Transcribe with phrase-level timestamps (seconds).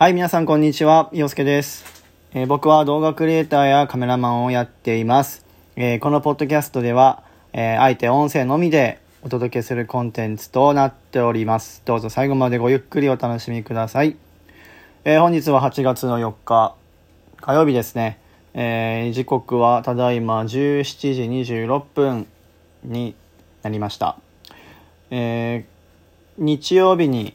[0.00, 1.10] はい、皆さんこんにちは。
[1.12, 5.44] 洋介です、えー僕は動画クリエイターやカメラマンをやっています。
[5.74, 11.82] えーこのポッドキャストでは、えーあえて音声のみでお届けするコンテンツとなっております。
[11.84, 14.14] どうぞ最後までごゆっくりお楽しみください。
[15.04, 16.76] え本日は8月の4日、
[17.40, 18.20] 火曜日ですね。
[18.54, 22.28] え時刻はただいま17時26分
[22.84, 23.16] に
[23.64, 24.16] なりました。
[25.10, 25.64] え
[26.38, 27.34] 日曜日に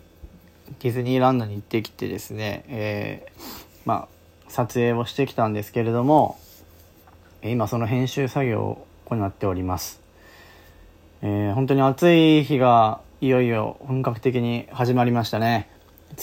[0.82, 3.42] ディズニーランドに行ってきてですね、えー
[3.86, 4.08] ま
[4.48, 6.40] あ、撮影をしてきたんですけれども、
[7.44, 10.02] 今その編集作業を行っております。
[11.22, 15.70] えー本当に暑い日がいよいよ本格的に始まりましたね。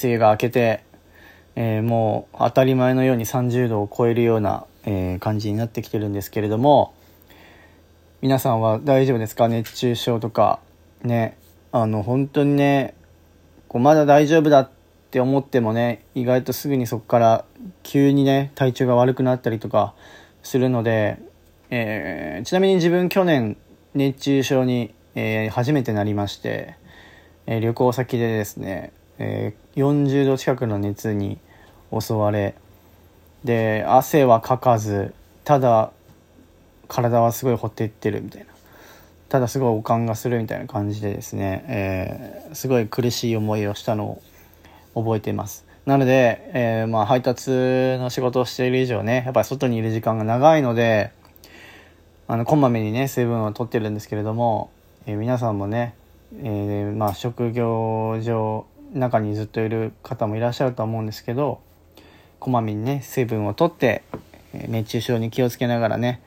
[0.02, 0.84] 梅雨が明けて、
[1.56, 6.94] えーもう当たり前のように30度を超えるような、えー感じになってきてるんですけれども、
[8.22, 9.48] 皆さんは大丈夫ですか？
[9.48, 10.60] 熱中症とか
[11.02, 11.38] ね
[11.72, 12.94] あの本当にね
[13.70, 14.70] こうまだ大丈夫だっ
[15.12, 17.44] て思ってもね意外とすぐにそこから
[17.84, 19.94] 急にね体調が悪くなったりとか
[20.42, 21.20] するので、
[21.70, 23.56] えーちなみに自分去年
[23.94, 26.74] 熱中症に、えー初めてなりまして、
[27.46, 31.38] えー旅行先でですね、えー40度近くの熱に
[31.96, 32.56] 襲われ
[33.44, 35.92] で汗はかかずただ
[36.88, 38.49] 体はすごいほってってるみたいな。
[39.30, 44.20] ただすごい悪感がするみたいな感じでですね、えーすごい苦しい思いをしたの
[44.94, 45.64] を覚えています。
[45.86, 51.12] なので、えーまあ、配達の仕事をしている以上ねやっぱり外にいる時間が長いので
[52.28, 54.70] あのこまめにね水分を取ってるんですけれども、
[55.06, 55.94] えー皆さんもね、
[56.42, 61.60] えーまあ、職業上中にずっといる方もいらっしゃると思うんですけど
[62.40, 64.02] こまめにね水分を取って
[64.52, 66.20] 熱中症に気をつけながらね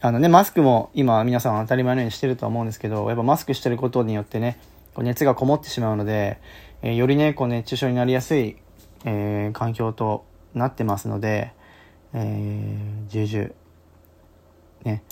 [0.00, 4.60] あのね、マスクも今皆さん当たり前のようにしてるとは思うんですけど、やっぱマスクしてることによってね、
[4.94, 6.38] こう熱がこもってしまうので、
[6.82, 8.58] えーよりね、こう熱中症になりやすい、
[9.04, 11.52] えー環境となってますので、
[12.14, 13.50] えー重々、
[14.84, 15.02] ね、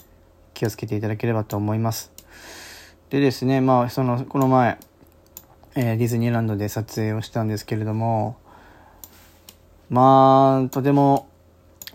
[0.55, 2.13] 気をつけていただければと思います。
[3.11, 4.79] でですね、まあ、その、この前、
[5.75, 8.37] えーディズニーランドで撮影をしたんですけれども、
[9.91, 11.29] まあ、とても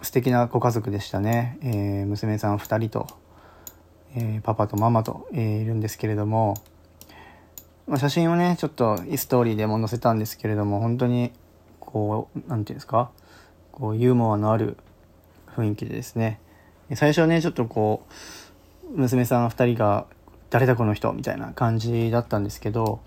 [0.01, 1.57] 素敵なご家族でしたね。
[1.61, 3.07] えー娘さん2人と、
[4.15, 6.55] えーパパとママと、えーいるんですけれども、
[7.87, 11.31] まあ、写真をね、ちょっとストーリーでも載せたんですけれども、本当に、
[11.79, 13.11] こう、なんていうんですか、
[13.71, 14.77] こう、ユーモアのある
[15.55, 16.39] 雰囲気でですね、
[16.95, 18.05] 最初はね、ちょっとこ
[18.89, 20.05] う、娘さん2人が、
[20.49, 21.11] 誰だこの人？
[21.13, 22.99] みたいな感じだったんですけど、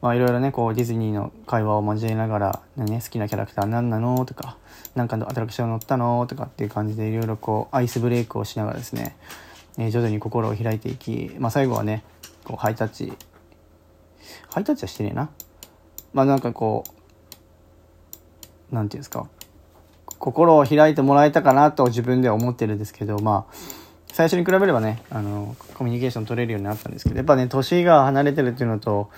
[0.00, 4.56] まあいろいろね、こうディズニーの会話を交えながら、ね、好きなキャラクター何なのとか、
[4.94, 9.16] なんかのアトラクション乗ったのとかっていう感じでいろいろこうアイスブレイクをしながらですね、
[9.78, 12.02] えー徐々に心を開いていき、まあ最後はね、
[12.44, 13.12] こうハイタッチ、
[14.50, 15.30] ハイタッチはしてねえな。
[16.12, 16.84] まあなんかこ
[18.70, 19.28] う、なんていうんですか、
[20.18, 23.54] 心を開いてもらえたかなと自分では思ってるんですけど、まあ、
[24.12, 29.08] 最初に比べればね、あの、コミュニケーション取れるようになったんですけど、やっぱね、年が離れてるっていうのと、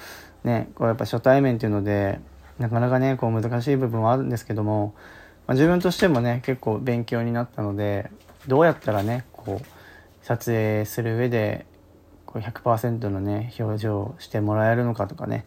[0.45, 2.21] ね、こうやっぱ初対面っていうので、
[2.59, 4.95] なかなかね、こう難しい部分はあるんですけども、
[5.47, 8.11] まあ、自分としてもね、結構勉強になったので、
[8.47, 9.67] どうやったらね、こう、
[10.23, 11.67] 撮影する上で、
[12.27, 15.45] こう100%のね、表情をしてもらえるのかとかね、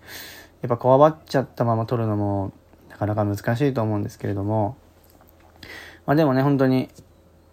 [0.62, 2.52] やっぱこわばっちゃったまま撮るのも、
[2.90, 4.78] なかなか難しいと思うんですけれども、
[6.06, 6.90] まあでもね、本当に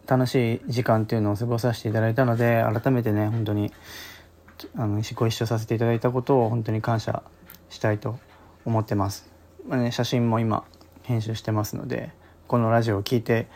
[0.06, 3.72] 楽しい時間っていうのを過ごさせていただいたので、改めてね、本当に、
[4.76, 7.22] あの、ご一緒させていただいたことを本当に感謝
[7.68, 8.18] したいと
[8.64, 9.30] 思ってます。
[9.66, 10.64] まあね、写真も今、
[11.02, 12.10] 編集してますので、
[12.46, 13.48] このラジオを聞いて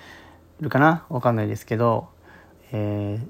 [0.60, 1.04] るかな？
[1.08, 2.08] わかんないですけど、
[2.72, 3.26] えー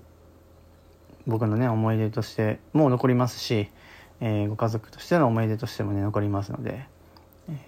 [1.26, 3.68] 僕のね、思い出としても残りますし、
[4.20, 6.86] えーご家族としての思い出としてもね、残りますので、
[7.48, 7.58] えーや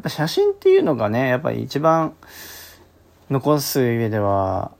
[0.00, 2.14] っぱ写真っていうのがね、やっぱり一番
[3.30, 4.72] 残す上では、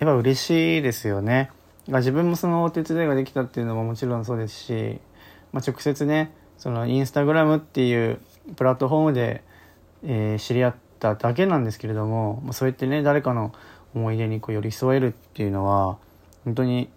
[0.00, 1.50] やっぱ嬉しいですよね。
[1.88, 5.00] まあ自分もそのお手伝いができたっていうのももちろんそうですし、
[5.52, 8.20] まあ、直接ね、そのインスタグラムっていう
[8.56, 9.42] プラットフォームで、
[10.04, 13.52] えー知り合っただけなんですけれども、まあ、そうやってね、誰かの
[13.94, 15.98] 思い出にこう寄り添えるっていうのは、
[16.44, 16.88] 本当に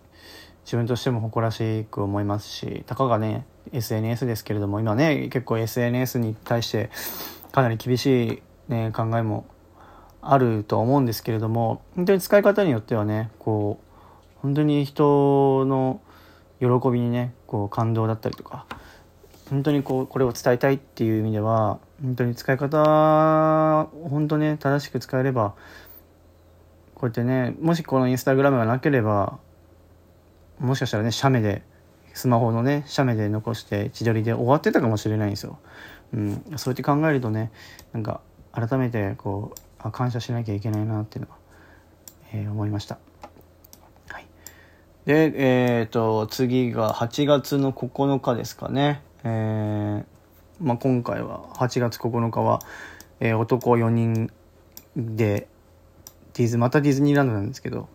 [0.65, 6.89] 自分としても誇らしく思いますし、たかがね、SNS ですけれども、今ね、結構 SNS に対して
[7.51, 9.45] かなり厳しい、ね、考えも
[10.23, 13.92] あると思うんですけれども本当に使い方によってはねこう
[14.43, 16.01] 本当に人の
[16.59, 18.65] 喜びにねこう感動だったりとか
[19.49, 25.55] 本当にこうこれを伝えたいっていう意味では本当に使い方本当ね正しく使えれば
[26.93, 29.39] こうやってねもしこのインスタグラムがなければ
[30.59, 31.63] もしかしたらね写メで
[32.13, 35.57] スマホのね写メで残して自撮りで終わってたかもしれないんですよ。
[36.13, 37.51] うん、そうやって考えるとね
[37.93, 38.19] なんか
[38.51, 41.37] 改めてこうあ感謝しなきゃいけないなっていうのは、
[42.33, 42.99] えー、思いました。
[45.05, 49.01] で、えっ、ー、と次が8月の9日ですかね。
[49.23, 50.13] えー
[50.61, 52.61] まあ、今回は8月9日は、
[53.19, 54.31] えー、男4人
[54.95, 55.47] で
[56.33, 57.89] ディズまたディズニーランドなんですけど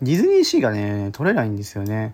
[0.00, 1.94] ディズニーシーがね取れないんですよね。
[1.94, 2.12] やっ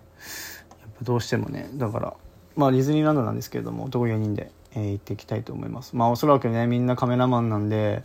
[0.99, 1.69] ぱどうしてもね。
[1.73, 2.13] だから
[2.55, 5.95] まあディズニーランドなんですけれども男4人で、えー、行っていきたいと思います。
[5.95, 8.03] まあおそらくねみんなカメラマンなんで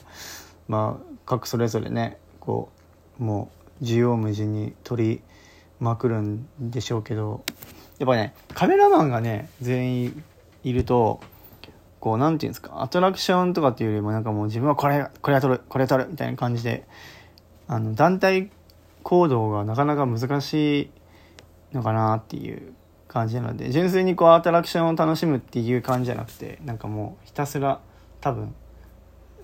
[0.68, 2.70] まあ各それぞれねこ
[3.18, 3.50] うも
[3.80, 5.20] う縦横無尽に撮り
[5.80, 7.44] まくるんでしょうけど
[7.98, 10.24] やっぱねカメラマンがね全員
[10.64, 11.20] いると
[12.00, 16.84] こうなんていうんですかアトラクションとかっていうよりもなんかもう自分はこれこれは撮るこれ撮るみたいな感じで
[17.66, 18.50] あの団体
[19.02, 20.90] 行動がなかなか難し
[21.72, 22.74] いのかなっていう
[23.08, 27.80] 感じなので純粋にこうアトラクションを楽しむっていう感じじゃなくてなんかもうひたすら
[28.20, 28.54] 多分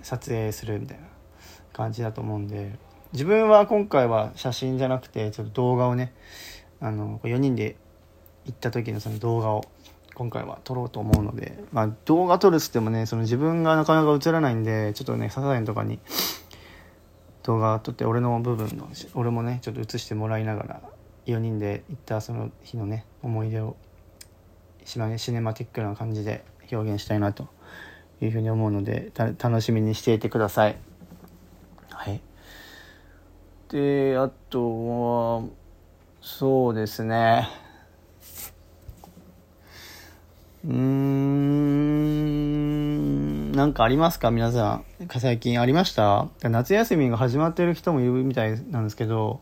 [0.03, 1.07] 撮影するみたいな
[1.73, 2.73] 感じだと思うんで
[3.15, 6.13] 自分は今回は写真じゃなくてちょっと動画をね
[6.81, 7.77] あの4人で
[8.45, 9.65] 行った時のその動画を
[10.15, 16.01] 今回は撮ろうと思うので、まあ、動画撮るっつってもねその自分がなかなか映らないんでちょっとねサザエンとかに
[17.45, 20.81] 動画撮って俺の部分の俺もねちょっと映してもらいながら
[21.27, 23.77] 4人で行ったその日のね思い出を
[24.85, 27.47] シネマティックな感じで表現したいなと
[28.21, 30.69] いうふうに思うので楽しみにしていてくださ。
[30.69, 30.77] い、
[33.75, 35.43] であとは
[36.23, 37.49] そうですね。
[40.65, 40.75] うーん、
[43.51, 44.31] なんかありますか？
[44.31, 44.85] 皆さん。
[45.19, 46.29] 最近ありました？
[46.43, 49.41] 夏休みが始まってる人もいるみたいなんですけど、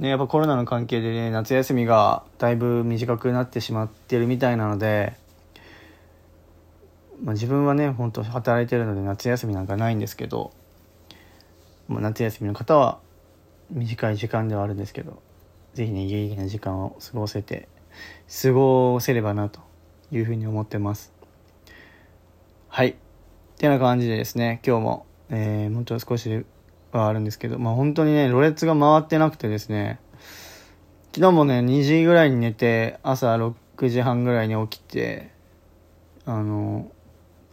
[0.00, 5.12] ね、やっぱコロナの関係でね、夏休みがだいぶ短くなってしまってるみたいなので、
[7.22, 10.50] まあ、自分はね、本当働いてるので夏休みなんかないんですけど、
[11.86, 12.98] まあ、夏休みの方は
[13.72, 15.22] 短い時間ではあるんですけど、
[15.74, 17.68] 是非ね、有意義な時間を過ごせて、
[18.42, 19.60] 過ごせればなと
[20.10, 21.12] いうふうに思ってます。
[22.68, 22.88] はい。
[22.90, 22.94] っ
[23.56, 26.44] てな感じでですね、今日も、えー、本当少し
[26.92, 29.98] はあるんですけど、まあ本当にね、ろれつが回ってなくてですね、
[31.14, 35.30] 昨日もね、2時ぐらいに寝て、朝6時半ぐらいに起きて、
[36.24, 36.90] あの、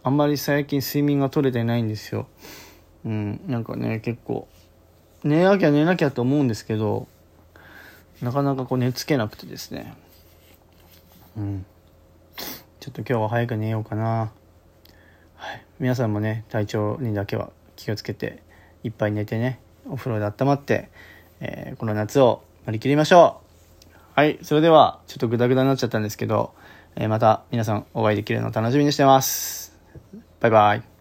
[0.02, 2.26] あんまり最近睡眠が取れてないんですよ。
[3.04, 4.48] うん、なんかね、結構、
[5.24, 7.06] 寝なきゃ寝なきゃと思うんですけど、
[8.22, 9.94] なかなかこう寝つけなくてですね。
[11.36, 11.66] うん。
[12.80, 14.32] ちょっと今日は早く寝ようかな。
[15.36, 15.64] はい。
[15.78, 18.42] 皆さんもね、体調にだけは気をつけて、
[18.82, 20.90] いっぱい寝てね、お風呂で温まって、
[21.40, 23.40] えー、この夏を乗り切りましょ
[23.86, 23.90] う。
[24.14, 24.38] はい。
[24.42, 26.52] それでは、ちょっとグダグダになっちゃったんですけど、
[26.96, 29.78] えー、また皆さんお会いできるのを楽しみにしてます。
[30.40, 30.99] バイバイ。